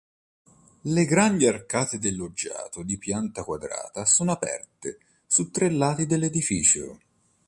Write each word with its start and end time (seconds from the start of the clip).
Le 0.95 1.05
grandi 1.05 1.45
arcate 1.45 1.99
del 1.99 2.15
loggiato 2.15 2.81
di 2.81 2.97
pianta 2.97 3.43
quadrata 3.43 4.03
sono 4.03 4.31
aperte 4.31 4.97
su 5.27 5.51
tre 5.51 5.69
lati 5.69 6.07
dell'edificio. 6.07 6.97